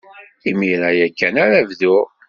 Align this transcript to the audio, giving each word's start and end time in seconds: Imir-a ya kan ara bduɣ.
Imir-a 0.49 0.89
ya 0.99 1.07
kan 1.17 1.35
ara 1.45 1.59
bduɣ. 1.69 2.05